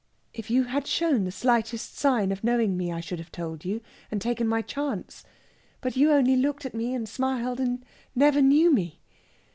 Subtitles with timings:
[0.33, 3.81] "If you had shown the slightest sign of knowing me I should have told you,
[4.09, 5.23] and taken my chance;
[5.79, 7.85] but you only looked at me and smiled, and
[8.15, 8.99] never knew me!